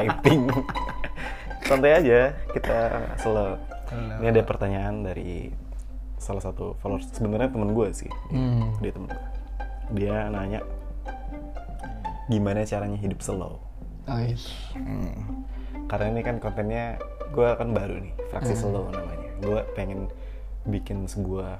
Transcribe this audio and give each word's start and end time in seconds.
typing. 0.00 0.48
Santai 1.68 1.92
aja, 2.00 2.34
kita 2.50 2.78
slow. 3.20 3.60
Ini 4.22 4.32
ada 4.32 4.42
pertanyaan 4.42 5.04
dari 5.04 5.52
salah 6.16 6.42
satu 6.42 6.78
followers. 6.78 7.10
Sebenarnya 7.12 7.50
temen 7.50 7.74
gue 7.74 7.88
sih. 7.92 8.10
Hmm. 8.32 8.74
Dia 8.78 8.92
temen 8.94 9.08
gue. 9.10 9.24
Dia 10.00 10.30
nanya 10.30 10.60
gimana 12.30 12.62
caranya 12.62 12.98
hidup 12.98 13.20
slow. 13.20 13.58
Hmm. 14.74 15.46
Karena 15.90 16.06
ini 16.14 16.22
kan 16.22 16.36
kontennya 16.38 16.98
gue 17.30 17.48
kan 17.54 17.70
baru 17.70 17.98
nih, 17.98 18.14
fraksi 18.30 18.54
slow 18.54 18.90
namanya. 18.90 19.30
Gue 19.42 19.60
pengen 19.74 20.10
bikin 20.66 21.06
sebuah 21.06 21.58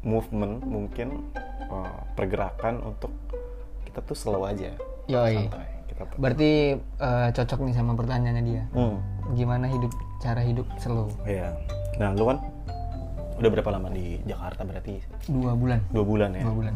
movement 0.00 0.64
mungkin 0.64 1.28
uh, 1.68 2.04
pergerakan 2.16 2.80
untuk 2.84 3.12
kita 3.84 4.00
tuh 4.04 4.16
slow 4.16 4.48
aja, 4.48 4.72
Yoi. 5.08 5.48
santai. 5.48 5.79
Kita 5.90 6.02
tuh. 6.06 6.16
Berarti 6.16 6.50
eh, 6.78 7.28
cocok 7.30 7.58
nih 7.66 7.74
sama 7.74 7.92
pertanyaannya 7.94 8.44
dia. 8.46 8.62
Hmm, 8.70 8.96
Gimana 9.32 9.66
hidup 9.66 9.90
cara 10.18 10.40
hidup 10.40 10.66
slow? 10.76 11.10
iya. 11.24 11.50
Nah 11.98 12.14
lu 12.14 12.24
kan 12.24 12.38
udah 13.36 13.50
berapa 13.50 13.70
lama 13.72 13.88
di 13.88 14.20
Jakarta 14.22 14.62
berarti? 14.62 15.00
Dua 15.26 15.52
bulan. 15.52 15.80
Dua 15.90 16.04
bulan 16.04 16.30
ya. 16.32 16.44
Dua 16.44 16.54
bulan. 16.54 16.74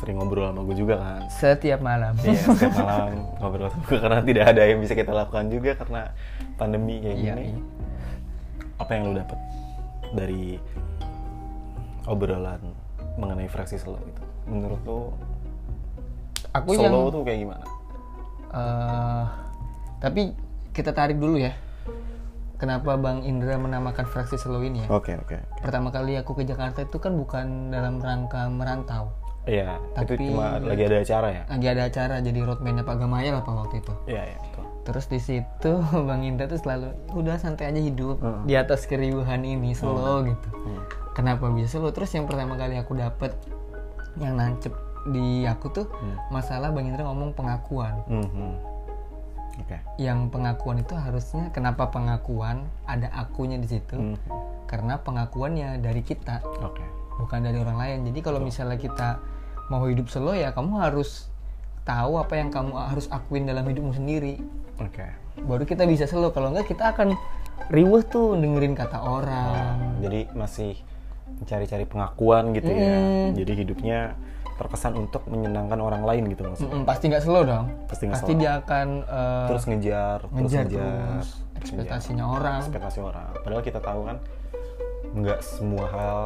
Sering 0.00 0.18
ngobrol 0.18 0.50
sama 0.50 0.60
gue 0.66 0.76
juga 0.76 0.94
kan. 0.98 1.20
Setiap 1.30 1.78
malam. 1.78 2.12
Iya, 2.18 2.34
setiap 2.42 2.74
malam 2.80 3.08
ngobrol 3.38 3.68
sama 3.70 3.82
gue 3.86 3.98
karena 4.00 4.18
tidak 4.20 4.44
ada 4.50 4.62
yang 4.66 4.78
bisa 4.80 4.92
kita 4.92 5.12
lakukan 5.14 5.46
juga 5.46 5.78
karena 5.78 6.02
pandemi 6.56 6.98
kayak 6.98 7.16
Iya, 7.16 7.32
gini. 7.32 7.44
iya. 7.48 7.58
Apa 8.76 8.90
yang 8.92 9.02
lu 9.08 9.14
dapat 9.14 9.38
dari 10.10 10.58
obrolan 12.04 12.60
mengenai 13.14 13.46
fraksi 13.46 13.78
slow 13.78 14.00
itu? 14.02 14.22
Menurut 14.48 14.80
lu 14.82 15.00
Aku 16.52 16.74
slow 16.74 16.82
yang 16.82 17.14
tuh 17.14 17.22
kayak 17.22 17.38
gimana? 17.40 17.64
Eh, 18.52 19.24
tapi 19.98 20.32
kita 20.70 20.92
tarik 20.92 21.16
dulu 21.16 21.36
ya. 21.36 21.52
Kenapa 22.56 22.94
Bang 22.94 23.26
Indra 23.26 23.58
menamakan 23.58 24.06
fraksi 24.06 24.38
slow 24.38 24.62
ini 24.62 24.86
ya? 24.86 24.88
Oke, 24.88 25.18
oke. 25.18 25.34
Pertama 25.58 25.90
kali 25.90 26.14
aku 26.14 26.32
ke 26.32 26.46
Jakarta 26.46 26.80
itu 26.80 26.94
kan 26.96 27.10
bukan 27.12 27.46
dalam 27.68 27.98
rangka 27.98 28.46
merantau. 28.46 29.10
Iya, 29.42 29.82
itu 29.98 30.14
Tapi- 30.14 30.30
cuma 30.30 30.62
lagi 30.62 30.82
ada 30.86 31.02
acara 31.02 31.28
ya? 31.28 31.42
Lagi 31.50 31.66
ada 31.66 31.82
acara 31.82 32.14
jadi 32.22 32.40
roadman-nya 32.40 32.86
Pak 32.86 32.96
Gamaya 32.96 33.34
lah 33.34 33.42
Pak 33.42 33.54
waktu 33.56 33.82
itu. 33.82 33.90
Iya, 34.06 34.22
iya, 34.24 34.38
betul. 34.38 34.64
Terus 34.82 35.04
di 35.06 35.18
situ 35.18 35.72
Bang 36.08 36.22
Indra 36.22 36.46
tuh 36.46 36.62
selalu 36.62 36.94
udah 37.10 37.34
santai 37.36 37.74
aja 37.74 37.82
hidup 37.82 38.22
Hmm. 38.22 38.46
di 38.46 38.54
atas 38.54 38.86
keriuhan 38.86 39.42
ini 39.42 39.74
slow 39.74 40.22
gitu. 40.22 40.48
Hmm. 40.54 40.78
Kenapa 41.12 41.50
bisa 41.50 41.66
slow? 41.74 41.90
Terus 41.90 42.14
yang 42.14 42.30
pertama 42.30 42.54
kali 42.54 42.78
aku 42.78 42.94
dapet 42.94 43.34
yang 44.14 44.38
nancep 44.38 44.70
di 45.08 45.42
aku 45.44 45.66
tuh 45.72 45.86
Hmm. 45.90 46.16
masalah 46.30 46.70
Bang 46.70 46.86
Indra 46.86 47.02
ngomong 47.06 47.34
pengakuan. 47.34 47.98
Mhm. 48.06 48.50
Oke. 49.60 49.76
Yang 50.00 50.32
pengakuan 50.32 50.80
itu 50.80 50.94
harusnya 50.96 51.52
kenapa 51.52 51.92
pengakuan 51.92 52.64
ada 52.88 53.12
akunya 53.12 53.60
di 53.60 53.68
situ? 53.68 53.96
Hmm. 53.98 54.16
Karena 54.64 54.96
pengakuannya 54.96 55.82
dari 55.82 56.00
kita 56.00 56.40
Oke. 56.64 56.84
bukan 57.20 57.44
dari 57.44 57.60
orang 57.60 57.76
lain. 57.76 57.98
Jadi 58.08 58.18
kalau 58.24 58.40
misalnya 58.40 58.80
kita 58.80 59.20
mau 59.68 59.84
hidup 59.84 60.08
slow 60.08 60.32
ya 60.32 60.56
kamu 60.56 60.80
harus 60.80 61.28
tahu 61.82 62.16
apa 62.16 62.38
yang 62.38 62.48
kamu 62.48 62.72
harus 62.72 63.10
akuin 63.12 63.44
dalam 63.44 63.66
hidupmu 63.68 63.92
sendiri. 63.92 64.40
Oke. 64.80 65.04
Baru 65.44 65.68
kita 65.68 65.84
bisa 65.84 66.08
slow. 66.08 66.32
Kalau 66.32 66.48
enggak 66.54 66.72
kita 66.72 66.96
akan 66.96 67.12
riweh 67.68 68.02
tuh 68.08 68.38
dengerin 68.40 68.72
kata 68.72 68.98
orang. 69.04 70.00
Jadi 70.00 70.32
masih 70.32 70.80
mencari-cari 71.42 71.84
pengakuan 71.84 72.56
gitu 72.56 72.70
ya. 72.70 72.96
Mm. 72.96 73.28
Jadi 73.36 73.52
hidupnya 73.66 73.98
terkesan 74.62 74.94
untuk 74.94 75.26
menyenangkan 75.26 75.76
orang 75.76 76.02
lain 76.02 76.30
gitu 76.30 76.42
maksudnya. 76.44 76.70
Mm-mm, 76.72 76.86
pasti 76.86 77.04
nggak 77.06 77.22
slow 77.22 77.42
dong. 77.42 77.66
Pasti 77.84 78.02
nggak 78.06 78.16
Pasti 78.16 78.32
slow. 78.32 78.40
dia 78.40 78.52
akan 78.56 78.86
eh, 79.02 79.46
Terus 79.50 79.64
ngejar, 79.66 80.18
terus 80.22 80.32
ngejar 80.32 80.64
ngejar, 80.64 80.80
terus 81.10 81.28
ekspektasinya 81.58 82.24
orang. 82.28 82.58
ekspektasi 82.62 82.98
orang. 83.00 83.28
Padahal 83.38 83.62
kita 83.62 83.80
tahu 83.80 84.00
kan 84.04 84.16
nggak 85.12 85.40
semua 85.40 85.84
hal 85.88 86.22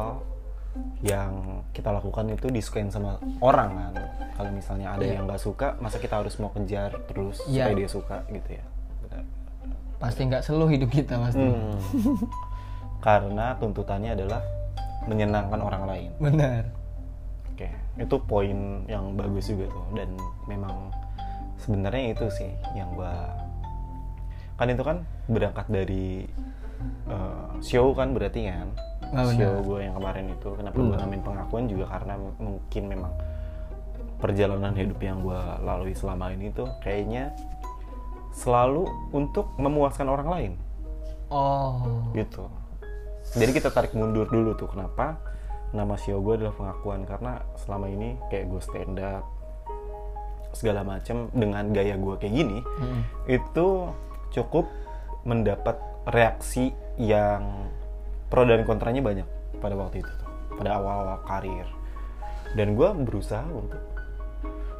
yang 1.01 1.33
kita 1.73 1.89
lakukan 1.89 2.29
itu 2.29 2.47
disukain 2.47 2.87
sama 2.87 3.17
orang 3.39 3.73
kan. 3.73 3.93
Kalau 4.33 4.51
misalnya 4.51 4.93
ada 4.93 5.01
yang 5.03 5.25
nggak 5.25 5.41
suka, 5.41 5.73
masa 5.77 5.97
kita 5.97 6.21
harus 6.21 6.37
mau 6.37 6.49
kejar 6.49 6.93
terus 7.05 7.41
Iya. 7.43 7.65
supaya 7.65 7.75
dia 7.75 7.89
suka 7.89 8.17
gitu 8.29 8.49
ya. 8.53 8.65
Benar. 9.01 9.23
Pasti 9.97 10.21
nggak 10.23 10.43
slow 10.43 10.69
hidup 10.69 10.89
kita 10.89 11.17
pasti. 11.17 11.41
Hmm. 11.41 11.81
Karena 12.97 13.57
tuntutannya 13.57 14.13
adalah 14.13 14.41
menyenangkan 15.05 15.57
orang 15.57 15.83
lain. 15.85 16.09
Benar. 16.19 16.63
Itu 17.97 18.21
poin 18.23 18.85
yang 18.85 19.17
bagus 19.17 19.49
juga 19.49 19.69
tuh. 19.69 19.85
Dan 19.97 20.09
memang 20.45 20.93
sebenarnya 21.61 22.13
itu 22.13 22.25
sih 22.33 22.51
yang 22.77 22.93
gua 22.93 23.33
kan 24.57 24.73
itu 24.73 24.81
kan 24.81 25.05
berangkat 25.29 25.69
dari 25.69 26.25
eh, 27.09 27.49
show 27.61 27.93
kan 27.93 28.13
berarti 28.17 28.49
kan 28.49 28.69
benar. 29.13 29.33
show 29.37 29.53
gue 29.61 29.79
yang 29.85 29.95
kemarin 29.97 30.25
itu. 30.33 30.49
Kenapa 30.57 30.77
gue 30.77 30.97
namain 30.97 31.23
pengakuan 31.23 31.65
juga 31.69 31.85
karena 31.93 32.13
mungkin 32.41 32.83
memang 32.89 33.13
perjalanan 34.17 34.73
hidup 34.73 34.97
yang 34.97 35.21
gua 35.21 35.61
lalui 35.61 35.93
selama 35.93 36.33
ini 36.33 36.49
tuh 36.49 36.65
kayaknya 36.81 37.37
selalu 38.33 38.85
untuk 39.13 39.49
memuaskan 39.57 40.09
orang 40.09 40.29
lain. 40.29 40.53
Oh. 41.27 41.83
gitu. 42.15 42.47
Jadi 43.35 43.51
kita 43.51 43.69
tarik 43.75 43.91
mundur 43.91 44.31
dulu 44.31 44.55
tuh 44.55 44.71
kenapa 44.71 45.19
nama 45.69 45.95
show 45.95 46.19
gue 46.19 46.33
adalah 46.35 46.53
pengakuan 46.53 47.03
karena 47.03 47.31
selama 47.57 47.87
ini 47.87 48.15
kayak 48.27 48.47
gue 48.47 48.61
stand 48.61 48.97
up 48.97 49.23
segala 50.51 50.81
macam 50.81 51.27
dengan 51.31 51.69
gaya 51.69 51.95
gue 51.95 52.15
kayak 52.17 52.33
gini 52.33 52.57
Mm. 52.63 53.01
itu 53.29 53.67
cukup 54.31 54.65
mendapat 55.21 55.75
reaksi 56.07 56.71
yang 56.95 57.67
pro 58.27 58.41
dan 58.41 58.63
kontranya 58.63 58.99
banyak 58.99 59.27
pada 59.57 59.75
waktu 59.75 59.99
itu 59.99 60.11
tuh 60.13 60.29
pada 60.55 60.79
awal-awal 60.79 61.19
karir 61.23 61.67
dan 62.53 62.73
gue 62.73 62.89
berusaha 63.03 63.43
untuk 63.45 63.81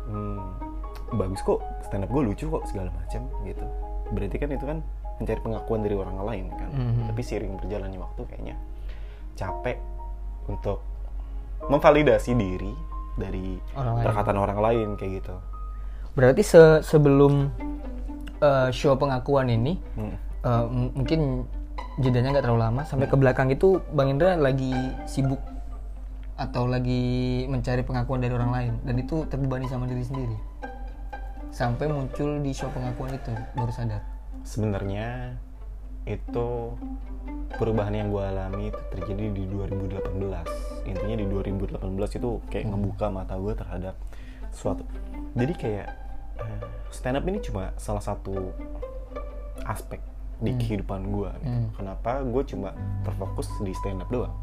hmm, 0.07 0.39
bagus 1.13 1.43
kok 1.43 1.59
stand 1.83 2.03
up 2.03 2.09
gue 2.09 2.23
lucu 2.23 2.47
kok 2.47 2.63
segala 2.65 2.89
macam 2.91 3.27
gitu 3.43 3.65
berarti 4.09 4.35
kan 4.35 4.49
itu 4.49 4.65
kan 4.65 4.79
mencari 5.17 5.39
pengakuan 5.41 5.81
dari 5.83 5.95
orang 5.95 6.17
lain 6.17 6.45
kan 6.53 6.69
Mhm. 6.71 7.11
tapi 7.11 7.21
seiring 7.21 7.59
berjalannya 7.59 7.99
waktu 7.99 8.21
kayaknya 8.25 8.55
capek 9.35 9.77
untuk 10.47 10.81
memvalidasi 11.63 12.31
diri 12.33 12.71
dari 13.15 13.57
Orang 13.73 13.97
lain. 13.97 14.05
perkataan 14.05 14.37
orang 14.37 14.59
lain 14.59 14.87
kayak 14.95 15.21
gitu. 15.21 15.35
Berarti 16.13 16.41
se- 16.41 16.81
sebelum 16.81 17.51
eh, 18.37 18.69
show 18.69 18.93
pengakuan 18.93 19.49
ini 19.49 19.81
Hmm. 19.93 20.13
m- 20.45 20.93
mungkin 20.93 21.49
jedanya 21.97 22.31
nggak 22.31 22.45
terlalu 22.45 22.61
lama 22.61 22.81
sampai 22.83 23.05
ke 23.05 23.17
belakang 23.17 23.49
itu 23.49 23.81
Bang 23.91 24.07
Indra 24.07 24.37
lagi 24.37 24.69
sibuk 25.03 25.41
atau 26.35 26.69
lagi 26.69 27.01
mencari 27.43 27.81
pengakuan 27.81 28.21
dari 28.21 28.29
orang 28.31 28.51
lain 28.51 28.73
dan 28.83 28.95
itu 28.95 29.25
terbebani 29.25 29.65
sama 29.65 29.89
diri 29.89 30.05
sendiri? 30.05 30.37
Sampai 31.49 31.89
muncul 31.89 32.37
di 32.37 32.53
show 32.53 32.69
pengakuan 32.69 33.09
itu 33.11 33.33
baru 33.57 33.73
sadar? 33.73 34.05
Sebenarnya 34.43 35.33
itu 36.05 36.77
perubahan 37.57 37.91
yang 37.91 38.07
gue 38.07 38.21
alami 38.21 38.69
itu 38.69 38.81
terjadi 38.91 39.33
di 39.33 39.43
2018 39.43 39.97
intinya 39.97 40.05
di 40.13 40.36
2018 41.97 42.17
itu 42.17 42.29
kayak 42.47 42.65
ngebuka 42.67 43.05
mata 43.07 43.33
gue 43.35 43.53
terhadap 43.53 43.95
sesuatu 44.49 44.85
jadi 45.33 45.53
kayak 45.53 45.87
eh, 46.39 46.59
stand 46.89 47.15
up 47.15 47.25
ini 47.25 47.39
cuma 47.39 47.73
salah 47.75 47.99
satu 47.99 48.53
aspek 49.63 49.99
di 50.37 50.53
kehidupan 50.55 51.01
gue 51.03 51.29
gitu. 51.35 51.49
Hmm. 51.49 51.67
kenapa 51.73 52.21
gue 52.21 52.43
cuma 52.45 52.69
terfokus 53.01 53.49
di 53.59 53.73
stand 53.73 53.99
up 53.99 54.07
doang 54.07 54.33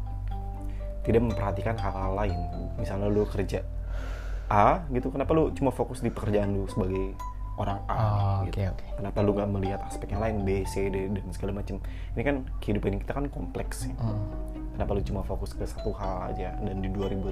tidak 1.01 1.23
memperhatikan 1.23 1.75
hal-hal 1.75 2.11
lain 2.13 2.39
misalnya 2.75 3.07
lu 3.07 3.23
kerja 3.25 3.63
A 4.45 4.83
gitu 4.89 5.09
kenapa 5.09 5.31
lu 5.31 5.49
cuma 5.51 5.71
fokus 5.71 5.99
di 5.99 6.09
pekerjaan 6.09 6.53
lu 6.53 6.67
sebagai 6.67 7.15
orang 7.55 7.79
A 7.87 7.95
Oh, 7.95 8.37
gitu 8.43 8.59
oke, 8.59 8.75
oke. 8.75 8.85
kenapa 8.99 9.17
lu 9.21 9.31
nggak 9.31 9.49
melihat 9.49 9.79
aspek 9.81 10.11
yang 10.11 10.19
lain 10.19 10.35
B 10.43 10.61
C 10.65 10.91
D 10.91 11.07
dan 11.07 11.25
segala 11.31 11.55
macam 11.55 11.79
ini 12.11 12.21
kan 12.21 12.35
kehidupan 12.59 12.99
kita 12.99 13.11
kan 13.13 13.25
kompleks 13.27 13.87
ya 13.87 13.95
Hmm. 13.95 14.19
Kenapa 14.75 14.91
lu 14.91 15.03
cuma 15.07 15.23
fokus 15.23 15.55
ke 15.55 15.63
satu 15.63 15.95
hal 15.95 16.35
aja? 16.35 16.51
Dan 16.59 16.83
di 16.83 16.91
2018 16.91 17.31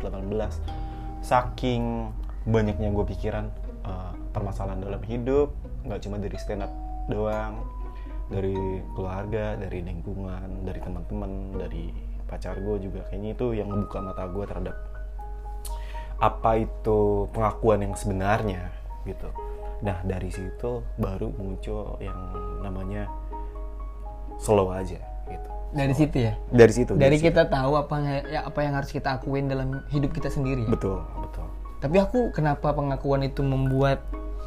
saking 1.20 2.10
banyaknya 2.48 2.92
gue 2.92 3.06
pikiran 3.16 3.46
eh, 3.84 4.14
permasalahan 4.32 4.80
dalam 4.84 5.04
hidup 5.04 5.52
nggak 5.84 6.00
cuma 6.08 6.16
dari 6.20 6.38
stand 6.40 6.64
up 6.64 6.72
doang 7.12 7.64
dari 8.32 8.56
keluarga 8.96 9.60
dari 9.60 9.84
lingkungan 9.84 10.64
dari 10.64 10.80
teman-teman 10.80 11.60
dari 11.60 11.92
pacar 12.28 12.56
gue 12.60 12.88
juga 12.88 13.04
kayaknya 13.12 13.36
itu 13.36 13.48
yang 13.56 13.68
membuka 13.68 14.00
mata 14.00 14.24
gue 14.26 14.44
terhadap 14.48 14.76
apa 16.24 16.64
itu 16.64 17.28
pengakuan 17.36 17.84
yang 17.84 17.94
sebenarnya 18.00 18.72
gitu. 19.04 19.28
Nah 19.84 20.00
dari 20.08 20.32
situ 20.32 20.80
baru 20.96 21.28
muncul 21.36 22.00
yang 22.00 22.16
namanya 22.64 23.12
slow 24.40 24.72
aja 24.72 25.00
gitu 25.28 25.63
dari 25.74 25.92
situ 25.92 26.18
ya 26.20 26.34
dari 26.50 26.70
situ 26.70 26.94
dari 26.94 27.18
situ. 27.18 27.28
kita 27.28 27.46
tahu 27.46 27.76
apa 27.76 27.96
ya, 28.24 28.46
apa 28.46 28.60
yang 28.62 28.74
harus 28.74 28.90
kita 28.90 29.18
akuin 29.18 29.46
dalam 29.46 29.82
hidup 29.90 30.10
kita 30.10 30.30
sendiri 30.30 30.64
ya? 30.64 30.70
betul 30.70 31.02
betul 31.20 31.46
Tapi 31.78 32.00
aku 32.00 32.32
kenapa 32.32 32.72
pengakuan 32.72 33.22
itu 33.22 33.44
membuat 33.44 34.00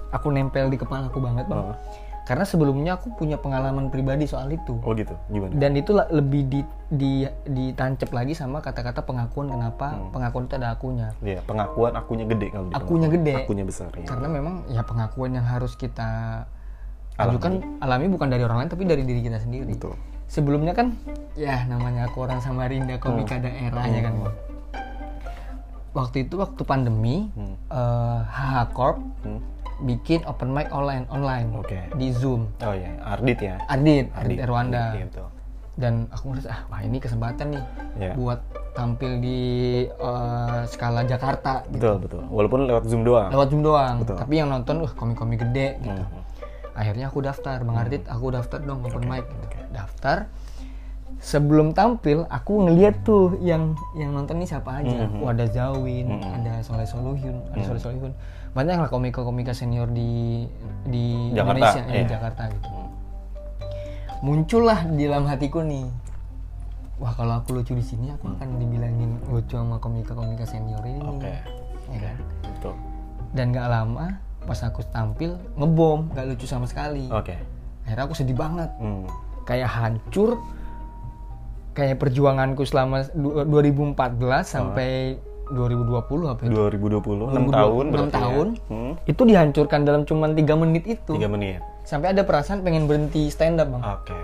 aku 0.09 0.31
nempel 0.31 0.67
di 0.67 0.77
kepala 0.77 1.07
aku 1.07 1.19
banget 1.19 1.45
bang? 1.45 1.61
Oh. 1.61 1.77
karena 2.23 2.43
sebelumnya 2.43 2.97
aku 2.97 3.15
punya 3.15 3.37
pengalaman 3.37 3.87
pribadi 3.87 4.27
soal 4.27 4.51
itu 4.51 4.83
Oh 4.83 4.91
gitu, 4.93 5.15
gimana? 5.29 5.55
dan 5.55 5.75
itu 5.75 5.91
lebih 5.95 6.43
di, 6.47 6.61
di 6.89 7.13
ditancap 7.45 8.11
lagi 8.11 8.33
sama 8.33 8.59
kata-kata 8.59 9.03
pengakuan 9.03 9.47
kenapa 9.47 9.95
pengakuan 10.11 10.47
itu 10.47 10.55
ada 10.57 10.75
akunya 10.75 11.15
Iya, 11.21 11.39
pengakuan 11.43 11.95
akunya 11.95 12.25
gede 12.25 12.51
kalau 12.51 12.67
akunya 12.73 13.07
gede 13.07 13.35
Akunya 13.43 13.63
besar 13.63 13.95
ya. 13.95 14.07
karena 14.07 14.27
memang 14.27 14.67
ya 14.67 14.83
pengakuan 14.83 15.35
yang 15.35 15.47
harus 15.47 15.75
kita 15.75 16.43
ajukan 17.17 17.53
alami 17.79 18.07
bukan 18.09 18.27
dari 18.27 18.43
orang 18.43 18.65
lain 18.65 18.71
tapi 18.71 18.85
dari 18.85 19.03
diri 19.03 19.21
kita 19.21 19.39
sendiri 19.39 19.73
Betul. 19.73 19.95
Sebelumnya 20.27 20.73
kan 20.73 20.93
ya 21.35 21.65
namanya 21.65 22.07
aku 22.07 22.23
orang 22.23 22.39
Samarinda 22.39 22.97
komika 22.97 23.37
daerah 23.37 23.85
ya 23.85 24.01
kan 24.03 24.15
Bang. 24.19 24.35
waktu 25.93 26.17
itu 26.23 26.35
waktu 26.37 26.63
pandemi 26.63 27.31
Hmm. 27.33 27.57
HH 28.23 28.73
Corp 28.73 28.99
Hmm. 29.23 29.41
bikin 29.79 30.25
open 30.25 30.51
mic 30.51 30.69
online 30.71 31.05
online 31.09 31.53
Oke. 31.55 31.77
di 31.95 32.09
Zoom 32.11 32.49
Oh 32.59 32.73
iya, 32.73 32.97
Ardit 33.03 33.39
ya. 33.39 33.57
Adit 33.67 34.09
Adit 34.13 34.39
Erwanda 34.39 34.93
Iya 34.93 35.05
betul. 35.07 35.29
dan 35.77 36.09
aku 36.09 36.33
ngerasa 36.33 36.49
ah 36.49 36.61
wah 36.67 36.81
ini 36.81 36.97
kesempatan 36.97 37.53
nih 37.53 37.65
Iya. 37.99 38.13
buat 38.15 38.41
tampil 38.73 39.21
di 39.21 39.41
eh, 39.87 40.61
skala 40.67 41.05
Jakarta 41.05 41.65
gitu. 41.67 41.77
Betul 41.77 41.95
betul. 41.99 42.23
Walaupun 42.27 42.61
lewat 42.65 42.85
Zoom 42.87 43.03
doang. 43.03 43.29
lewat 43.31 43.47
Zoom 43.47 43.63
doang 43.63 43.95
Betul. 44.01 44.17
tapi 44.17 44.35
yang 44.35 44.49
nonton 44.49 44.81
uh 44.81 44.91
komik-komik 44.91 45.41
gede 45.43 45.81
gitu 45.81 46.03
Hmm. 46.03 46.25
Akhirnya 46.77 47.09
aku 47.09 47.25
daftar. 47.25 47.65
Bang 47.65 47.81
Ardit 47.81 48.05
aku 48.07 48.29
daftar 48.31 48.61
dong 48.61 48.85
open 48.85 49.03
mic. 49.03 49.25
gitu. 49.25 49.57
daftar. 49.73 50.29
Sebelum 51.17 51.73
tampil 51.73 52.29
aku 52.29 52.69
ngeliat 52.69 53.01
tuh 53.01 53.41
yang 53.41 53.73
yang 53.97 54.13
nonton 54.13 54.37
ini 54.37 54.47
siapa 54.47 54.85
aja. 54.85 55.09
Mhm. 55.09 55.25
oh, 55.25 55.33
ada 55.33 55.49
Zawin 55.49 56.07
ada 56.21 56.61
Soleh 56.61 56.85
Soluhyun 56.85 57.41
ada 57.51 57.57
Mhm. 57.57 57.67
Soleh 57.67 57.81
Soluhyun 57.81 58.13
banyak 58.53 58.77
lah 58.77 58.89
komika-komika 58.89 59.53
senior 59.53 59.89
di 59.89 60.45
di 60.85 61.33
Jakarta, 61.33 61.57
Indonesia 61.57 61.83
ya, 61.83 61.89
di 61.89 61.99
iya. 61.99 62.09
Jakarta 62.09 62.43
gitu. 62.53 62.69
Muncullah 64.21 64.89
di 64.89 65.03
dalam 65.05 65.25
hatiku 65.25 65.61
nih. 65.61 65.85
Wah 66.97 67.13
kalau 67.13 67.37
aku 67.37 67.53
lucu 67.53 67.77
di 67.77 67.85
sini 67.85 68.09
aku 68.09 68.33
akan 68.33 68.57
dibilangin 68.57 69.21
lucu 69.29 69.57
sama 69.57 69.77
komika-komika 69.77 70.45
senior 70.45 70.81
ini. 70.85 71.01
Oke. 71.03 71.33
ya 71.87 71.99
kan? 72.03 72.17
Betul. 72.43 72.75
dan 73.31 73.53
gak 73.53 73.69
lama 73.69 74.17
pas 74.47 74.59
aku 74.63 74.81
tampil 74.87 75.31
ngebom 75.53 76.09
gak 76.11 76.25
lucu 76.25 76.47
sama 76.47 76.65
sekali 76.65 77.07
Oke. 77.09 77.35
akhirnya 77.83 78.05
aku 78.05 78.15
sedih 78.15 78.35
banget 78.35 78.71
Hmm. 78.77 79.05
kayak 79.43 79.67
hancur 79.69 80.39
kayak 81.73 81.99
perjuanganku 81.99 82.63
selama 82.63 83.05
du- 83.13 83.45
2014 83.45 83.93
sampai 84.49 85.21
2020 85.49 85.95
apa 86.27 86.41
itu 86.43 86.51
2020, 86.51 87.31
6 87.31 87.47
tahun 87.49 87.85
6 87.85 87.93
berarti 87.93 88.09
ya. 88.09 88.19
tahun 88.19 88.47
Hmm. 88.67 88.93
itu 89.05 89.23
dihancurkan 89.23 89.81
dalam 89.83 90.03
cuman 90.03 90.33
tiga 90.33 90.55
menit 90.55 90.85
itu 90.85 91.13
3 91.13 91.29
menit. 91.29 91.61
sampai 91.83 92.11
ada 92.11 92.23
perasaan 92.23 92.63
pengen 92.63 92.87
berhenti 92.87 93.29
stand 93.29 93.59
up 93.59 93.69
bang 93.69 93.83
Oke. 93.85 94.19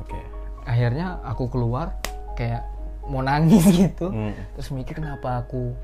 Oke. 0.00 0.20
akhirnya 0.64 1.20
aku 1.22 1.48
keluar 1.48 1.92
kayak 2.32 2.64
mau 3.04 3.20
nangis 3.20 3.60
gitu 3.80 4.08
Hmm. 4.08 4.32
terus 4.54 4.68
mikir 4.70 4.96
kenapa 4.96 5.42
aku 5.42 5.74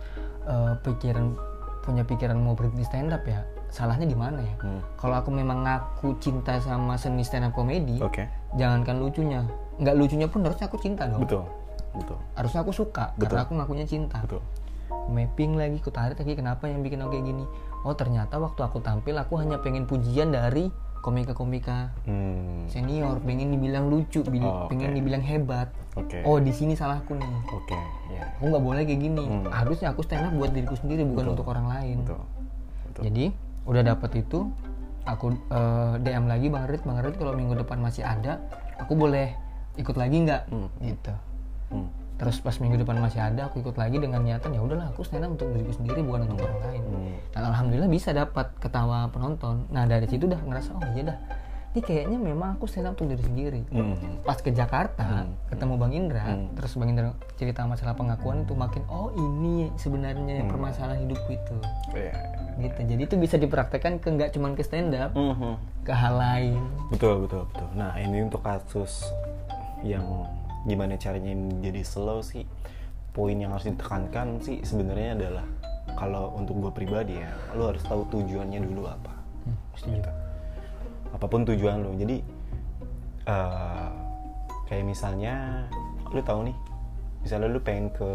eh, 0.45 0.73
pikiran 0.79 1.33
punya 1.85 2.03
pikiran 2.03 2.35
mau 2.35 2.57
berhenti 2.57 2.81
stand 2.83 3.13
up 3.13 3.21
ya 3.23 3.45
salahnya 3.69 4.07
di 4.07 4.17
mana 4.17 4.41
ya 4.41 4.55
Hmm. 4.59 4.81
kalau 4.97 5.15
aku 5.15 5.29
memang 5.29 5.61
ngaku 5.61 6.17
cinta 6.19 6.57
sama 6.59 6.97
seni 6.97 7.21
stand 7.21 7.45
up 7.45 7.53
komedi 7.53 8.01
Oke. 8.01 8.25
jangankan 8.55 8.97
lucunya 8.99 9.45
nggak 9.77 9.95
lucunya 9.95 10.25
pun 10.25 10.41
harusnya 10.41 10.67
aku 10.67 10.79
cinta 10.79 11.05
dong 11.05 11.21
Betul. 11.21 11.45
Betul. 11.93 12.19
harusnya 12.33 12.61
aku 12.63 12.73
suka 12.73 13.13
Betul. 13.15 13.21
karena 13.29 13.41
aku 13.45 13.53
ngakunya 13.55 13.85
cinta 13.85 14.19
Betul. 14.25 14.41
mapping 15.07 15.55
lagi 15.55 15.77
ku 15.79 15.91
tarik 15.91 16.17
lagi 16.17 16.33
kenapa 16.33 16.65
yang 16.65 16.81
bikin 16.81 17.05
aku 17.05 17.13
kayak 17.13 17.27
gini 17.27 17.45
oh 17.83 17.93
ternyata 17.93 18.41
waktu 18.41 18.61
aku 18.63 18.81
tampil 18.81 19.15
aku 19.15 19.37
hanya 19.37 19.61
pengen 19.61 19.85
pujian 19.85 20.33
dari 20.33 20.73
komika-komika 21.05 21.93
Hmm. 22.03 22.65
senior 22.67 23.21
pengen 23.21 23.53
dibilang 23.53 23.87
lucu 23.87 24.25
Oh, 24.25 24.65
pengen 24.67 24.97
dibilang 24.97 25.21
hebat 25.21 25.69
Oke. 25.93 26.25
oh 26.25 26.41
di 26.41 26.49
sini 26.49 26.73
salahku 26.73 27.13
nih 27.13 27.29
Oke. 27.53 27.77
Ya. 28.09 28.33
aku 28.33 28.49
nggak 28.49 28.65
boleh 28.65 28.83
kayak 28.83 29.01
gini 29.03 29.21
Hmm. 29.23 29.45
harusnya 29.47 29.93
aku 29.93 30.01
stand 30.01 30.25
up 30.25 30.33
buat 30.33 30.51
diriku 30.51 30.75
sendiri 30.75 31.05
bukan 31.05 31.37
untuk 31.37 31.45
orang 31.47 31.69
lain 31.69 31.97
Betul. 32.03 32.21
Betul. 32.89 33.03
jadi 33.05 33.25
udah 33.65 33.83
dapet 33.85 34.11
itu 34.19 34.49
aku 35.05 35.27
eh, 35.31 35.95
DM 36.01 36.25
lagi 36.25 36.49
bang 36.49 36.65
Rit 36.65 36.83
bang 36.83 36.99
Rit 36.99 37.15
kalau 37.15 37.33
minggu 37.33 37.53
depan 37.55 37.77
masih 37.79 38.01
ada 38.01 38.41
aku 38.75 38.97
boleh 38.97 39.37
ikut 39.77 39.95
lagi 39.95 40.17
nggak 40.19 40.43
Hmm. 40.49 40.69
gitu 40.81 41.13
Hmm. 41.69 41.89
Terus 42.15 42.39
pas 42.39 42.55
minggu 42.55 42.79
depan 42.79 42.95
masih 42.97 43.19
ada 43.19 43.49
aku 43.49 43.59
ikut 43.59 43.75
lagi 43.75 43.99
dengan 43.99 44.21
niatan 44.21 44.51
ya 44.51 44.61
udahlah 44.61 44.87
aku 44.89 45.03
stand 45.03 45.23
up 45.23 45.35
untuk 45.35 45.51
diriku 45.51 45.73
sendiri 45.73 46.01
bukan 46.01 46.25
untuk 46.25 46.43
orang 46.43 46.61
lain 46.65 46.83
Hmm. 46.85 47.15
dan 47.31 47.43
alhamdulillah 47.45 47.89
bisa 47.89 48.11
dapat 48.11 48.55
ketawa 48.57 49.07
penonton 49.09 49.67
nah 49.69 49.83
dari 49.83 50.05
situ 50.05 50.25
udah 50.25 50.39
ngerasa 50.41 50.71
oh 50.73 50.85
iya 50.93 51.05
dah 51.07 51.19
ini 51.75 51.83
kayaknya 51.83 52.19
memang 52.23 52.55
aku 52.55 52.65
stand 52.65 52.87
up 52.87 52.95
untuk 52.95 53.11
diri 53.11 53.25
sendiri 53.25 53.61
Hmm. 53.67 54.23
pas 54.23 54.37
ke 54.37 54.49
Jakarta 54.49 55.27
ketemu 55.49 55.75
Bang 55.75 55.91
Indra 55.91 56.23
Hmm. 56.25 56.55
terus 56.55 56.75
Bang 56.75 56.87
Indra 56.87 57.07
cerita 57.35 57.67
masalah 57.67 57.93
pengakuan 57.93 58.43
itu 58.43 58.55
makin 58.55 58.87
oh 58.87 59.11
ini 59.11 59.75
sebenarnya 59.75 60.47
permasalahan 60.47 61.03
hidupku 61.03 61.31
itu 61.31 61.57
Iya. 61.93 62.15
gitu 62.57 62.79
jadi 62.87 63.03
itu 63.03 63.17
bisa 63.17 63.35
dipraktekkan 63.35 63.99
ke 63.99 64.07
nggak 64.09 64.31
cuman 64.31 64.55
ke 64.55 64.63
stand 64.63 64.95
up 64.95 65.11
ke 65.83 65.91
hal 65.91 66.15
lain 66.15 66.63
Betul, 66.87 67.27
betul, 67.27 67.43
betul. 67.45 67.67
Nah, 67.75 67.91
ini 67.97 68.23
untuk 68.23 68.39
kasus 68.39 69.11
yang 69.83 70.07
gimana 70.65 70.97
caranya 70.97 71.31
ini 71.31 71.61
jadi 71.61 71.81
slow 71.81 72.21
sih. 72.21 72.45
Poin 73.15 73.39
yang 73.39 73.55
harus 73.55 73.65
ditekankan 73.65 74.43
sih 74.43 74.59
sebenarnya 74.61 75.15
adalah 75.15 75.47
kalau 75.95 76.35
untuk 76.35 76.59
gue 76.59 76.73
pribadi 76.75 77.15
ya, 77.15 77.31
lo 77.55 77.71
harus 77.71 77.85
tahu 77.87 78.03
tujuannya 78.11 78.59
dulu 78.59 78.89
apa. 78.89 79.13
Hmm, 79.47 79.57
setuju 79.77 79.95
Gitu. 80.01 80.11
Apa 81.15 81.27
pun 81.31 81.47
tujuan 81.47 81.79
lo. 81.79 81.95
Jadi 81.95 82.17
eh, 83.25 83.89
kayak 84.67 84.83
misalnya 84.83 85.65
lo 86.11 86.21
tahu 86.21 86.51
nih, 86.51 86.57
misalnya 87.23 87.49
lo 87.49 87.61
pengen 87.61 87.87
ke 87.95 88.11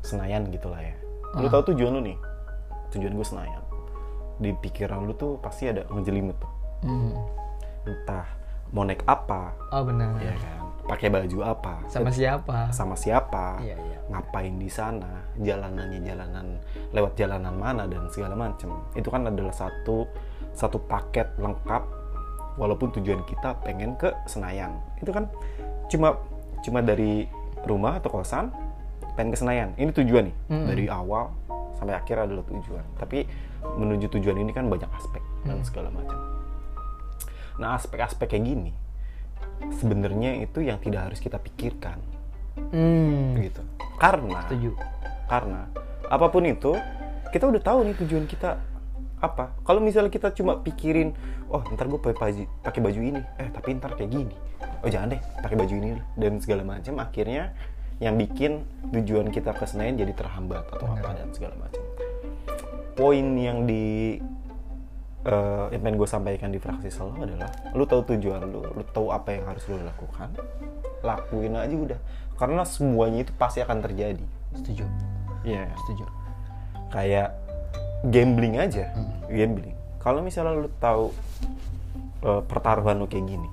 Senayan 0.00 0.48
gitu 0.48 0.70
lah 0.70 0.80
ya. 0.80 0.94
Lo 1.36 1.46
Ah. 1.46 1.52
tahu 1.52 1.74
tujuan 1.74 1.92
lo 1.92 2.00
nih. 2.00 2.16
Tujuan 2.90 3.12
gue 3.12 3.26
Senayan. 3.26 3.62
Di 4.38 4.50
pikiran 4.54 5.04
lo 5.04 5.12
tuh 5.12 5.36
pasti 5.36 5.66
ada 5.66 5.84
ngejelimut 5.86 6.36
tuh 6.38 6.52
Hmm. 6.80 7.12
entah 7.84 8.24
mau 8.72 8.88
naik 8.88 9.04
apa 9.04 9.52
oh 9.68 9.84
benar 9.84 10.16
ya 10.16 10.32
kan 10.32 10.59
pakai 10.90 11.06
baju 11.06 11.38
apa? 11.46 11.86
Sama 11.86 12.10
siapa? 12.10 12.74
Sama 12.74 12.98
siapa? 12.98 13.62
Iya, 13.62 13.78
iya. 13.78 13.98
ngapain 14.10 14.58
di 14.58 14.66
sana? 14.66 15.22
Jalanannya 15.38 16.02
jalanan 16.02 16.58
lewat 16.90 17.14
jalanan 17.14 17.54
mana 17.54 17.86
dan 17.86 18.10
segala 18.10 18.34
macam 18.34 18.82
itu 18.98 19.06
kan 19.06 19.30
adalah 19.30 19.54
satu 19.54 20.10
satu 20.50 20.82
paket 20.90 21.30
lengkap 21.38 21.86
walaupun 22.58 22.90
tujuan 22.98 23.22
kita 23.22 23.62
pengen 23.62 23.94
ke 23.94 24.10
Senayan. 24.26 24.74
Itu 24.98 25.14
kan 25.14 25.30
cuma 25.86 26.18
cuma 26.66 26.82
dari 26.82 27.30
rumah 27.62 28.02
atau 28.02 28.10
kosan 28.10 28.50
pengen 29.14 29.30
ke 29.30 29.38
Senayan. 29.38 29.70
Ini 29.78 29.94
tujuan 29.94 30.26
nih 30.26 30.36
Mm-mm. 30.50 30.66
dari 30.74 30.84
awal 30.90 31.30
sampai 31.78 31.94
akhir 31.94 32.26
adalah 32.26 32.42
tujuan. 32.50 32.84
Tapi 32.98 33.24
menuju 33.62 34.10
tujuan 34.18 34.36
ini 34.42 34.50
kan 34.50 34.66
banyak 34.66 34.88
aspek 34.90 35.22
dan 35.44 35.60
segala 35.64 35.92
macam 35.92 36.16
nah 37.60 37.76
aspek-aspek 37.76 38.24
kayak 38.24 38.44
gini 38.48 38.72
sebenarnya 39.80 40.40
itu 40.42 40.64
yang 40.64 40.80
tidak 40.80 41.12
harus 41.12 41.20
kita 41.20 41.36
pikirkan. 41.36 42.00
Hmm. 42.70 43.38
gitu. 43.40 43.62
Karena 43.96 44.44
setuju. 44.44 44.70
karena 45.30 45.70
apa 46.10 46.26
pun 46.28 46.42
itu 46.42 46.74
kita 47.30 47.46
udah 47.46 47.62
tahu 47.62 47.86
nih 47.86 47.94
tujuan 48.04 48.26
kita 48.26 48.58
apa. 49.20 49.54
Kalau 49.62 49.78
misalnya 49.78 50.10
kita 50.10 50.34
cuma 50.34 50.58
pikirin 50.58 51.14
oh 51.52 51.62
ntar 51.76 51.86
gue 51.86 52.00
pakai 52.00 52.80
baju 52.82 53.00
ini. 53.00 53.22
Eh 53.38 53.48
tapi 53.54 53.78
ntar 53.78 53.94
kayak 53.94 54.10
gini. 54.10 54.34
Oh 54.82 54.88
jangan 54.88 55.14
deh 55.14 55.20
pakai 55.44 55.56
baju 55.60 55.74
ini 55.76 55.90
dan 56.16 56.40
segala 56.40 56.64
macam 56.64 56.98
akhirnya 56.98 57.52
yang 58.00 58.16
bikin 58.16 58.64
tujuan 58.96 59.28
kita 59.28 59.52
ke 59.52 59.68
Senayan 59.68 60.00
jadi 60.00 60.16
terhambat 60.16 60.64
atau 60.72 60.88
apa 60.88 61.14
dan 61.14 61.28
segala 61.36 61.54
macam. 61.60 61.84
Poin 62.96 63.26
yang 63.36 63.68
di 63.68 64.16
eh, 65.22 65.66
yang 65.70 65.80
pengen 65.80 65.96
gue 65.96 66.08
sampaikan 66.08 66.48
di 66.48 66.56
fraksi 66.56 66.88
selalu 66.88 67.26
adalah 67.26 67.50
lu 67.70 67.84
tahu 67.84 68.02
tujuan 68.08 68.40
lu 68.42 68.64
lu 68.64 68.82
tahu 68.86 69.08
apa 69.08 69.32
yang 69.32 69.44
harus 69.44 69.64
lu 69.66 69.76
lakukan 69.76 70.28
lakuin 71.00 71.54
aja 71.54 71.72
udah 71.72 72.00
karena 72.34 72.62
semuanya 72.62 73.22
itu 73.22 73.32
pasti 73.34 73.60
akan 73.60 73.80
terjadi 73.80 74.24
setuju 74.52 74.84
Iya. 75.40 75.68
setuju 75.78 76.04
Kayak 76.90 77.38
gambling 78.02 78.58
aja, 78.58 78.90
gambling. 79.26 79.76
Kalau 79.96 80.20
misalnya 80.20 80.58
lu 80.58 80.68
tahu 80.76 81.14
eh, 82.20 82.42
pertaruhan 82.44 82.96
lu 82.96 83.06
kayak 83.06 83.24
gini, 83.26 83.48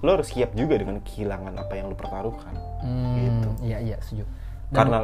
lu 0.00 0.08
harus 0.08 0.30
siap 0.30 0.54
juga 0.54 0.78
dengan 0.78 1.02
kehilangan 1.02 1.50
apa 1.56 1.72
yang 1.74 1.90
lu 1.90 1.96
pertaruhkan. 1.96 2.54
hmm. 2.80 3.14
Gitu. 3.18 3.48
iya 3.64 3.78
iya 3.82 3.96
setuju 3.98 4.22
Dan- 4.22 4.76
Karena 4.86 4.98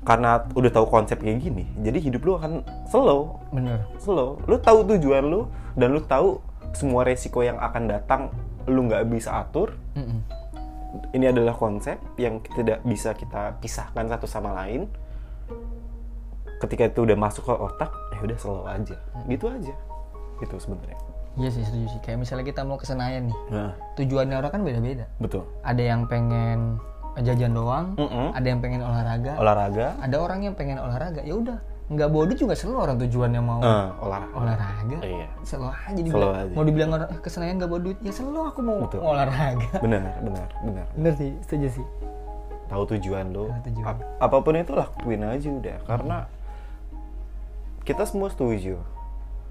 karena 0.00 0.48
udah 0.56 0.70
tahu 0.72 0.86
konsep 0.88 1.20
kayak 1.20 1.44
gini, 1.44 1.68
jadi 1.84 1.98
hidup 2.00 2.24
lu 2.24 2.32
akan 2.40 2.64
slow, 2.88 3.36
bener 3.52 3.84
slow. 4.00 4.40
Lu 4.48 4.56
tahu 4.56 4.84
tujuan 4.96 5.28
lu 5.28 5.44
dan 5.76 5.92
lu 5.92 6.00
tahu 6.00 6.40
semua 6.72 7.04
resiko 7.04 7.44
yang 7.44 7.60
akan 7.60 7.90
datang 7.90 8.32
lu 8.64 8.88
nggak 8.88 9.04
bisa 9.12 9.44
atur. 9.44 9.76
Mm-mm. 9.92 10.24
Ini 11.14 11.30
adalah 11.30 11.54
konsep 11.54 12.00
yang 12.18 12.42
tidak 12.42 12.82
bisa 12.82 13.14
kita 13.14 13.54
pisahkan 13.62 14.10
satu 14.10 14.26
sama 14.26 14.56
lain. 14.56 14.90
Ketika 16.60 16.90
itu 16.90 17.06
udah 17.06 17.16
masuk 17.16 17.46
ke 17.46 17.54
otak, 17.54 17.92
ya 18.16 18.18
udah 18.26 18.38
slow 18.40 18.64
aja. 18.66 18.96
Gitu 19.28 19.46
aja. 19.48 19.74
Itu 20.42 20.56
sebenarnya. 20.58 20.98
Iya 21.38 21.48
sih 21.54 21.62
setuju 21.62 21.86
sih. 21.94 22.00
Kayak 22.02 22.26
misalnya 22.26 22.44
kita 22.50 22.60
mau 22.66 22.74
ke 22.74 22.90
Senayan 22.90 23.30
nih, 23.30 23.38
nah 23.54 23.70
tujuannya 23.94 24.34
orang 24.34 24.50
kan 24.50 24.62
beda-beda. 24.66 25.06
betul 25.22 25.46
Ada 25.62 25.82
yang 25.94 26.10
pengen 26.10 26.82
jajan 27.16 27.50
doang, 27.50 27.86
Mm-mm. 27.94 28.30
ada 28.30 28.46
yang 28.46 28.58
pengen 28.58 28.80
olahraga, 28.80 29.32
olahraga 29.34 29.86
ada 29.98 30.16
orang 30.16 30.40
yang 30.42 30.54
pengen 30.54 30.78
olahraga. 30.78 31.20
Ya 31.20 31.34
udah, 31.34 31.58
nggak 31.86 32.06
duit 32.06 32.38
juga 32.38 32.54
selalu 32.54 32.78
orang 32.80 32.96
tujuannya 32.98 33.40
mau 33.40 33.58
eh, 33.58 33.86
olahraga 33.98 34.34
olahraga. 34.36 34.96
iya 35.02 35.26
Selalu 35.42 35.66
aja 35.68 35.90
dibilang. 35.96 36.14
Selalu 36.14 36.30
aja. 36.36 36.52
Mau 36.54 36.64
dibilang 36.64 36.90
orang 36.92 37.08
ke 37.16 37.28
Senayan 37.28 37.54
nggak 37.56 37.68
bawa 37.68 37.80
duit, 37.80 37.98
ya 37.98 38.12
selalu 38.12 38.38
aku 38.46 38.60
mau 38.60 38.76
Betul. 38.80 39.00
olahraga. 39.02 39.68
benar 39.84 39.98
benar 40.20 40.48
benar 40.62 40.86
Bener 40.94 41.12
sih, 41.14 41.30
setuju 41.42 41.68
sih. 41.72 41.86
tahu 42.66 42.86
tujuan 42.88 43.34
lo 43.34 43.50
Tahu 43.50 43.62
tujuan. 43.66 43.84
ap- 43.84 44.06
apa 44.20 44.36
pun 44.38 44.54
itu 44.54 44.72
lakuin 44.72 45.22
aja 45.24 45.48
udah 45.50 45.76
karena 45.84 46.16
kita 47.80 48.04
semua 48.04 48.28
setuju 48.28 48.78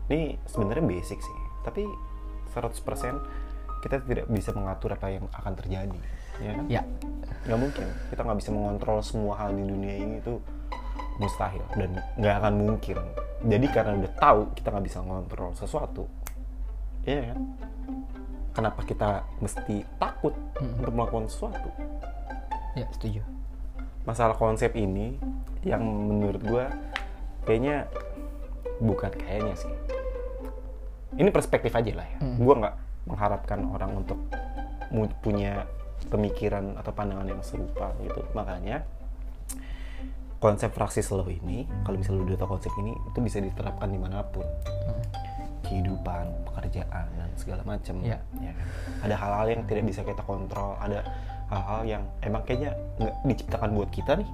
ini 0.08 0.40
sebenarnya 0.46 0.80
basic 0.82 1.20
sih 1.20 1.38
tapi 1.62 1.84
100% 2.50 2.80
kita 3.80 4.00
tidak 4.02 4.26
bisa 4.26 4.52
mengatur 4.52 4.92
apa 4.92 5.12
yang 5.12 5.28
akan 5.34 5.54
terjadi 5.54 6.00
ya 6.40 6.52
kan? 6.56 6.66
Ya, 6.72 6.82
nggak 7.46 7.60
mungkin. 7.60 7.86
Kita 8.10 8.22
nggak 8.26 8.40
bisa 8.40 8.50
mengontrol 8.56 9.00
semua 9.04 9.34
hal 9.40 9.54
di 9.56 9.64
dunia 9.64 9.96
ini 10.00 10.24
itu 10.24 10.40
mustahil 11.20 11.64
dan 11.76 12.00
nggak 12.16 12.36
akan 12.40 12.54
mungkin. 12.64 12.98
Jadi 13.40 13.68
karena 13.72 13.96
udah 13.96 14.12
tahu 14.20 14.42
kita 14.56 14.68
nggak 14.72 14.86
bisa 14.88 15.00
mengontrol 15.04 15.52
sesuatu 15.56 16.08
ya 17.08 17.34
kan? 17.34 17.40
Kenapa 18.54 18.82
kita 18.84 19.24
mesti 19.40 19.88
takut 19.98 20.36
untuk 20.60 20.92
melakukan 20.92 21.32
sesuatu? 21.32 21.70
Ya 22.76 22.86
setuju. 22.92 23.24
masalah 24.08 24.34
konsep 24.34 24.74
ini 24.74 25.22
yang 25.62 25.86
menurut 25.86 26.42
gua 26.42 26.66
kayaknya 27.46 27.86
bukan 28.82 29.12
kayaknya 29.14 29.54
sih. 29.54 29.74
Ini 31.20 31.30
perspektif 31.30 31.76
aja 31.76 31.92
lah 31.94 32.08
ya. 32.08 32.20
Gua 32.40 32.54
nggak 32.58 32.76
mengharapkan 33.06 33.60
orang 33.70 33.92
untuk 34.02 34.20
punya 35.22 35.68
pemikiran 36.08 36.80
atau 36.80 36.92
pandangan 36.96 37.28
yang 37.28 37.42
serupa 37.44 37.92
gitu. 38.00 38.24
Makanya 38.32 38.88
konsep 40.40 40.72
fraksi 40.72 41.04
slow 41.04 41.28
ini 41.28 41.68
kalau 41.84 42.00
misalnya 42.00 42.24
lu 42.24 42.26
udah 42.32 42.40
tahu 42.40 42.56
konsep 42.56 42.72
ini 42.80 42.96
itu 42.96 43.20
bisa 43.20 43.38
diterapkan 43.44 43.92
di 43.92 44.00
mana 44.00 44.24
pun. 44.24 44.48
Kehidupan 45.60 46.50
pekerjaan 46.50 47.06
dan 47.14 47.30
segala 47.38 47.62
macam 47.62 48.02
Iya. 48.02 48.18
ya 48.42 48.52
kan? 48.58 48.66
ada 49.06 49.16
hal-hal 49.22 49.46
yang 49.54 49.62
tidak 49.70 49.84
bisa 49.86 50.02
kita 50.02 50.24
kontrol 50.26 50.74
ada 50.82 51.06
hal-hal 51.52 51.82
yang 51.86 52.04
emang 52.26 52.42
kayaknya 52.42 52.74
nggak 52.98 53.16
diciptakan 53.28 53.70
buat 53.78 53.90
kita 53.94 54.18
nih. 54.18 54.30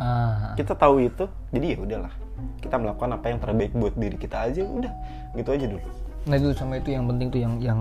Ah, 0.00 0.56
kita 0.56 0.72
tahu 0.74 1.04
itu 1.06 1.28
jadi 1.52 1.76
ya 1.76 1.78
udahlah. 1.78 2.14
Kita 2.58 2.80
melakukan 2.80 3.10
apa 3.20 3.26
yang 3.28 3.38
terbaik 3.38 3.72
buat 3.76 3.94
diri 3.94 4.16
kita 4.16 4.48
aja 4.48 4.62
udah. 4.64 4.92
Gitu 5.36 5.50
aja 5.52 5.66
dulu. 5.68 5.82
Nah 6.26 6.34
itu 6.40 6.48
sama 6.56 6.80
itu 6.80 6.90
yang 6.90 7.04
penting 7.06 7.28
tuh 7.28 7.40
yang 7.42 7.54
yang 7.60 7.80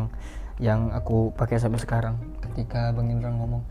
yang 0.60 0.80
aku 0.92 1.32
pakai 1.34 1.56
sampai 1.58 1.80
sekarang 1.80 2.20
ketika 2.60 2.92
Bang 2.92 3.08
Indra 3.08 3.32
ngomong. 3.32 3.64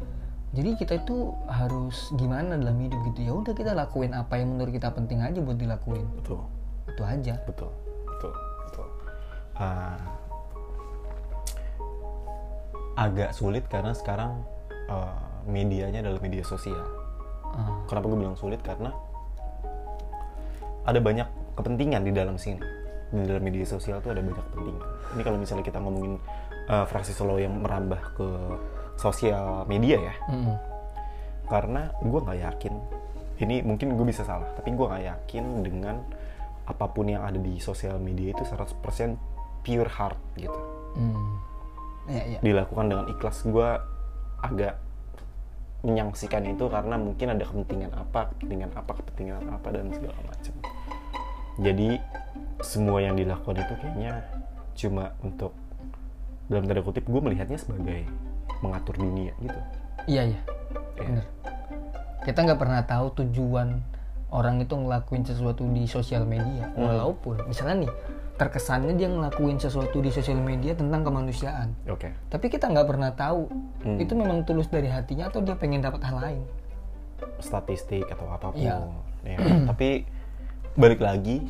Jadi 0.57 0.81
kita 0.81 1.05
itu 1.05 1.37
harus 1.45 2.09
gimana 2.17 2.57
dalam 2.57 2.81
hidup 2.81 2.97
gitu? 3.13 3.21
Ya 3.21 3.33
udah 3.37 3.53
kita 3.53 3.77
lakuin 3.77 4.17
apa 4.17 4.41
yang 4.41 4.57
menurut 4.57 4.73
kita 4.73 4.89
penting 4.97 5.21
aja 5.21 5.45
buat 5.45 5.61
dilakuin. 5.61 6.09
Betul. 6.17 6.41
Itu 6.89 7.05
aja. 7.05 7.37
betul. 7.45 7.69
Betul. 8.09 8.33
Betul. 8.65 8.89
Ah, 9.61 10.01
agak 12.97 13.37
sulit 13.37 13.69
karena 13.69 13.93
sekarang 13.93 14.41
eh, 14.89 15.21
medianya 15.45 16.01
adalah 16.01 16.25
media 16.25 16.41
sosial. 16.41 16.81
Ah, 17.53 17.85
kenapa 17.85 18.09
gue 18.09 18.17
bilang 18.25 18.41
sulit? 18.41 18.65
Karena 18.65 18.89
ada 20.89 20.97
banyak 20.97 21.29
kepentingan 21.61 22.09
di 22.09 22.13
dalam 22.17 22.41
sini. 22.41 22.65
Di 23.13 23.25
dalam 23.29 23.45
media 23.45 23.69
sosial 23.69 24.01
tuh 24.01 24.17
ada 24.17 24.25
banyak 24.25 24.41
kepentingan. 24.49 24.89
Ini 25.13 25.23
kalau 25.29 25.37
misalnya 25.37 25.65
kita 25.69 25.77
ngomongin 25.77 26.17
eh, 26.73 26.85
fraksi 26.89 27.13
solo 27.13 27.37
yang 27.37 27.53
merambah 27.61 28.01
ke 28.17 28.29
sosial 28.99 29.65
media 29.71 29.97
ya 30.13 30.15
mm-mm. 30.29 30.57
karena 31.49 31.95
gue 32.03 32.21
nggak 32.21 32.41
yakin 32.45 32.75
ini 33.39 33.63
mungkin 33.63 33.95
gue 33.95 34.07
bisa 34.07 34.27
salah 34.27 34.51
tapi 34.59 34.75
gue 34.75 34.87
nggak 34.87 35.05
yakin 35.07 35.45
dengan 35.63 35.97
apa 36.69 36.85
pun 36.91 37.09
yang 37.09 37.25
ada 37.25 37.39
di 37.41 37.57
sosial 37.63 37.97
media 37.97 38.35
itu 38.37 38.45
100% 38.45 38.77
pure 39.65 39.91
heart 39.91 40.21
gitu 40.37 40.61
Hmm. 40.99 41.39
Ya 42.09 42.25
ya. 42.25 42.39
dilakukan 42.41 42.89
dengan 42.89 43.07
ikhlas 43.13 43.45
gue 43.45 43.69
agak 44.41 44.81
menyaksikan 45.85 46.43
itu 46.49 46.67
karena 46.67 46.97
mungkin 46.99 47.37
ada 47.37 47.45
kepentingan 47.45 47.93
apa 47.95 48.33
kepentingan 48.35 48.73
apa 48.75 48.93
kepentingan 48.99 49.45
apa 49.53 49.69
dan 49.71 49.93
segala 49.95 50.19
macam 50.27 50.55
jadi 51.61 52.03
semua 52.65 52.99
yang 53.05 53.15
dilakukan 53.15 53.63
itu 53.63 53.75
kayaknya 53.79 54.27
cuma 54.75 55.15
untuk 55.23 55.55
dalam 56.51 56.65
tanda 56.67 56.83
kutip 56.83 57.05
gue 57.07 57.21
melihatnya 57.23 57.61
sebagai 57.61 58.09
mengatur 58.61 58.95
dunia 58.97 59.33
gitu 59.39 59.59
Iya 60.07 60.23
iya. 60.25 60.41
Ya. 60.97 61.05
Bener. 61.05 61.25
Kita 62.21 62.39
nggak 62.41 62.57
pernah 62.57 62.81
tahu 62.83 63.13
tujuan 63.19 63.77
orang 64.29 64.57
itu 64.59 64.73
ngelakuin 64.73 65.21
sesuatu 65.23 65.65
di 65.67 65.85
sosial 65.85 66.25
media, 66.25 66.69
Hmm. 66.71 66.85
walaupun 66.87 67.41
misalnya 67.45 67.85
nih 67.85 67.93
terkesannya 68.35 68.95
dia 68.95 69.07
ngelakuin 69.07 69.57
sesuatu 69.57 69.99
di 69.99 70.09
sosial 70.09 70.39
media 70.39 70.73
tentang 70.73 71.03
kemanusiaan. 71.03 71.77
oke 71.85 72.09
Tapi 72.27 72.47
kita 72.47 72.67
nggak 72.67 72.87
pernah 72.87 73.11
tahu 73.11 73.49
Hmm. 73.83 73.99
itu 73.99 74.13
memang 74.13 74.43
tulus 74.43 74.67
dari 74.67 74.87
hatinya 74.87 75.27
atau 75.27 75.41
dia 75.41 75.55
pengen 75.55 75.81
dapat 75.81 76.01
hal 76.03 76.17
lain. 76.19 76.43
statistik 77.39 78.07
atau 78.07 78.27
apa 78.29 78.49
pun 78.49 78.59
Iya. 78.59 78.79
ya 79.25 79.37
kan? 79.37 79.59
tapi 79.71 80.07
balik 80.73 80.99
lagi 80.99 81.43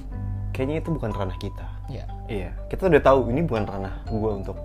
kayaknya 0.50 0.81
itu 0.81 0.91
bukan 0.91 1.12
ranah 1.12 1.37
kita 1.37 1.67
Ya. 1.87 2.05
iya 2.27 2.50
kita 2.67 2.88
udah 2.88 3.00
tahu 3.00 3.29
ini 3.29 3.41
bukan 3.43 3.65
ranah 3.65 4.00
gue 4.05 4.31
untuk 4.35 4.57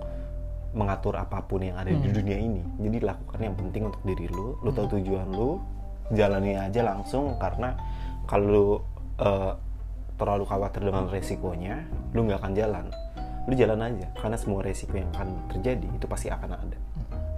mengatur 0.74 1.14
apa 1.14 1.38
pun 1.40 1.62
yang 1.62 1.78
ada 1.78 1.88
di 1.88 2.10
dunia 2.10 2.34
ini. 2.34 2.62
Jadi 2.82 2.98
lakukan 3.00 3.40
yang 3.40 3.54
penting 3.54 3.82
untuk 3.88 4.02
diri 4.02 4.26
lu 4.28 4.58
lu 4.60 4.70
tahu 4.70 4.98
tujuan 4.98 5.30
lu 5.30 5.62
jalani 6.12 6.58
aja 6.58 6.82
langsung 6.82 7.38
karena 7.38 7.78
kalau 8.26 8.46
lu 8.46 8.66
eh, 9.18 9.52
terlalu 10.14 10.44
khawatir 10.44 10.82
dengan 10.82 11.06
resikonya 11.08 11.86
lu 12.12 12.26
nggak 12.26 12.42
akan 12.42 12.52
jalan. 12.52 12.84
Lu 13.46 13.52
jalan 13.54 13.78
aja 13.80 14.06
karena 14.18 14.36
semua 14.36 14.60
resiko 14.60 14.94
yang 14.96 15.08
akan 15.14 15.28
terjadi 15.48 15.86
itu 15.86 16.06
pasti 16.10 16.28
akan 16.28 16.50
ada. 16.58 16.78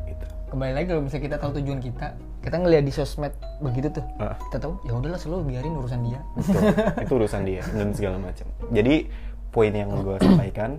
Gitu. 0.07 0.25
Kembali 0.49 0.73
lagi 0.73 0.87
kalau 0.88 1.02
misalnya 1.05 1.25
kita 1.28 1.37
tahu 1.37 1.50
tujuan 1.61 1.81
kita, 1.83 2.07
kita 2.40 2.57
ngeliat 2.62 2.85
di 2.87 2.93
sosmed 2.95 3.35
begitu 3.59 3.90
tuh, 3.90 4.05
Ah. 4.23 4.38
kita 4.49 4.62
tahu 4.62 4.78
ya 4.87 4.93
udahlah 4.95 5.19
selalu 5.19 5.52
biarin 5.52 5.75
urusan 5.76 6.00
dia. 6.07 6.21
Betul. 6.38 6.62
itu 7.05 7.12
urusan 7.21 7.43
dia 7.45 7.62
dan 7.75 7.88
segala 7.93 8.16
macam. 8.23 8.47
Jadi 8.71 9.11
poin 9.50 9.73
yang 9.75 9.90
gue 9.90 10.16
sampaikan 10.23 10.78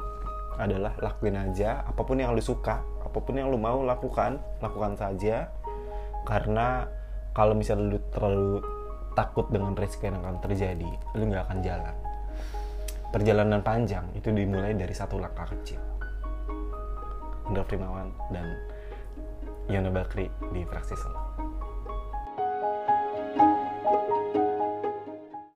adalah 0.58 0.98
lakuin 0.98 1.38
aja 1.38 1.86
apa 1.86 2.02
pun 2.02 2.18
yang 2.18 2.34
lu 2.34 2.42
suka 2.42 2.82
apa 2.82 3.18
pun 3.22 3.38
yang 3.38 3.54
lu 3.54 3.58
mau 3.62 3.82
lakukan 3.86 4.42
lakukan 4.62 4.98
saja. 4.98 5.50
Karena 6.28 6.84
kalau 7.32 7.56
misalnya 7.56 7.96
lu 7.96 8.00
terlalu 8.12 8.60
takut 9.16 9.48
dengan 9.50 9.74
risiko 9.74 10.12
yang 10.12 10.20
akan 10.22 10.38
terjadi 10.44 10.92
lu 11.16 11.24
nggak 11.30 11.46
akan 11.48 11.60
jalan. 11.64 11.96
Perjalanan 13.08 13.62
panjang 13.64 14.06
itu 14.14 14.30
dimulai 14.34 14.76
dari 14.76 14.92
satu 14.92 15.16
langkah 15.18 15.48
kecil. 15.48 15.80
Indra 17.48 17.64
Primawan 17.64 18.12
dan 18.36 18.52
Yona 19.72 19.88
Bakri 19.88 20.28
di 20.52 20.68
Fraksi 20.68 20.96
Solo 21.00 21.57